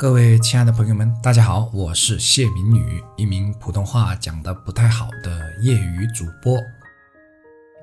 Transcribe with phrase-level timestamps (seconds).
[0.00, 6.56] 各位亲爱的朋友们，大家好，我是谢明宇，一名普通话讲得不太好的业余主播。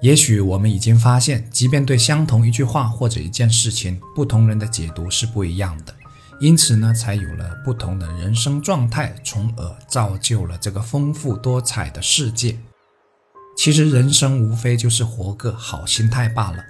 [0.00, 5.94] 也许我们已经发现，即便对相同一句话或者一件事情，不同人的解读是不一样的，
[6.40, 12.58] 因此呢，才有了不同的人生状态，从而造就了这个丰富多彩的世界。
[13.58, 16.64] 其实人生无非就是活个好心态罢了。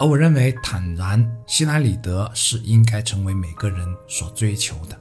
[0.00, 4.98] 而我认为，坦然、心安理得是应该成为每个人所追求的。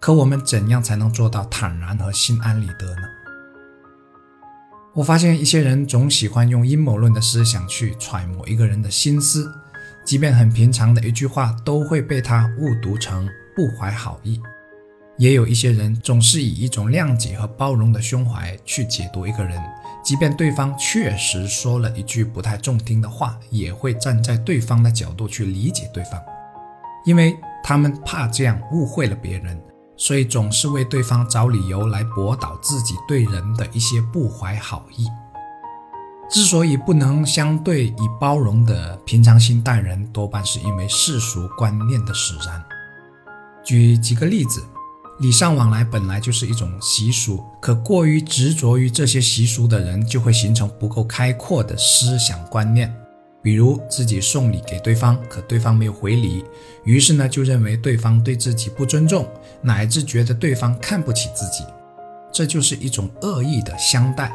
[0.00, 3.02] 可我们怎样才能做到坦然和心安理得呢？
[4.94, 9.48] 我发现一些人总喜欢用阴谋论的思想去揣摩一个人的心思，
[10.04, 14.42] 即便很平常的一句话，都会被他误读成不怀好意。
[15.18, 19.56] 也有一些人总是以一种谅解和包容的胸怀去解读一个人。
[20.02, 26.20] 即便对方确实说了一句不太中听的话，也会站在对方的角度去理解对方，
[27.04, 29.62] 因为他们怕这样误会了别人，
[29.96, 35.06] 所以总是为对方找理由来驳倒自己对人的一些不怀好意。
[36.28, 42.60] 之所以不能相对以包容的平常心待人，多半是因为世俗观念的使然。
[43.62, 44.64] 举几个例子。
[45.22, 52.92] 礼尚往来本来就是一种习俗，可过于执着于这些习俗的人，就会形成不够开阔的思想观念。
[53.40, 56.44] 比如自己送礼给对方，可对方没有回礼，
[56.82, 59.24] 于是呢就认为对方对自己不尊重，
[59.62, 61.64] 乃至觉得对方看不起自己，
[62.32, 64.32] 这就是一种恶意的相待。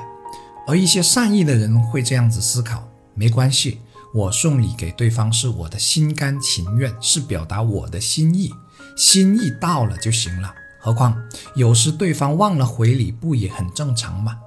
[0.66, 3.81] 而一些善意的人会这样子思考：没关系，
[4.13, 8.53] 我送礼给对方是我的心甘情愿，是表达我的心意，
[8.95, 10.53] 心意到了就行了。
[10.80, 11.22] 何况
[11.56, 14.38] 有时对方忘了回礼，不也很正常吗？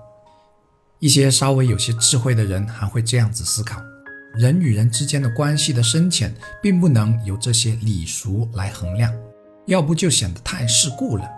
[0.98, 3.80] 一些稍微有些智慧的人还会这样子思考：
[4.34, 9.12] 人与人之间的关系的深浅，并不能由这些礼俗来衡量，
[9.66, 11.28] 要不就显得太世故了。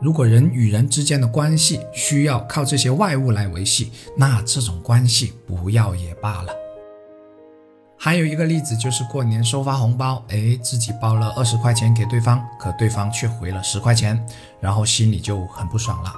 [0.00, 6.52] 如果人与人之间的关系需要靠这些外物来维系，那这种关系不要也罢了。
[7.98, 14.24] 还有一个例子就是过年收发红包，哎，自己包了二十块钱给对方，可对方却回了十块钱，
[14.60, 16.12] 然后心里就很不爽了。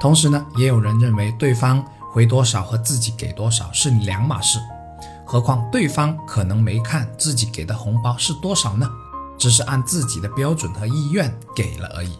[0.00, 4.58] 同时呢，也有人认为对方回多少和自己给多少是两码事，
[5.26, 8.88] 何况对方可能没看自己给的红包是多少呢，
[9.38, 12.18] 只是按自己的标准和意愿给了而已，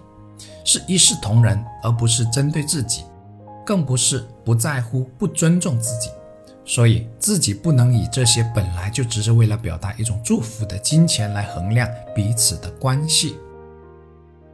[0.62, 3.02] 是一视同仁，而不是针对自己，
[3.64, 6.10] 更不是不在乎、不尊重自己。
[6.64, 13.36] 所以自己不能以这些本来就只是为了表达一种祝福的金钱来衡量彼此的关系。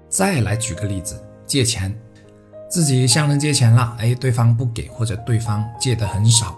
[0.09, 1.95] 再来举个例子，借钱，
[2.71, 6.57] 自己向人借钱了，哎，对方不给或者对方借的很少，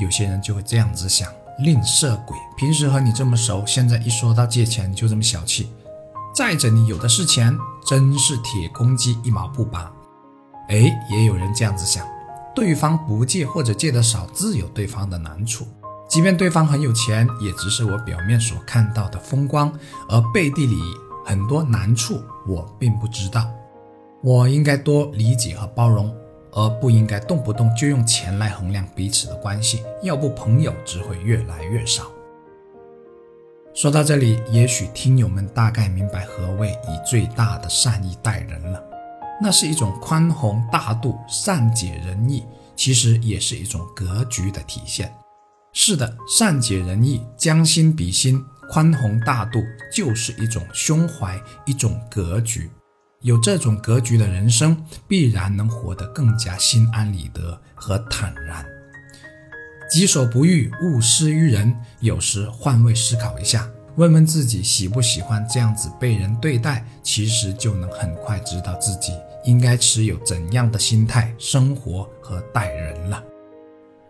[0.00, 5.70] 有些人就会这样子想：吝啬鬼，平时和你这么熟，现在一说到借钱就这么小气。
[6.34, 9.92] 再者，你有的是钱，真是铁公鸡一毛不拔。
[10.68, 10.76] 哎，
[11.10, 12.04] 也有人这样子想。
[12.56, 15.66] 对方不借或者借的少，自有对方的难处。
[16.08, 19.70] 即便对方很有钱，也只是我表面所看到的风光，
[20.08, 20.76] 而背地里
[21.26, 23.46] 很多难处我并不知道。
[24.22, 26.10] 我应该多理解和包容，
[26.52, 32.04] 而不应该动不动就用钱来衡量彼此的关系，要不朋友只会越来越少。
[33.74, 38.82] 说到这里，也许听友们大概明白何谓以最大的善意待人了。
[39.40, 45.12] 那是一种宽宏大度、善解人意，其实也是一种格局的体现。
[45.72, 52.70] 是的，善解人意、将心比心、宽宏大度，就是一种胸怀，一种格局。
[53.20, 58.64] 有这种格局的人生，必然能活得更加心安理得和坦然。
[59.90, 61.76] 己所不欲，勿施于人。
[62.00, 63.68] 有时换位思考一下。
[63.96, 69.12] 问问自己喜不喜欢这样子被人对待，其实就能很快知道自己
[69.44, 73.22] 应该持有怎样的心态生活和待人了。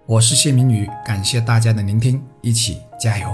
[0.05, 3.29] 我是谢明宇，感谢大家的聆听，一起加油。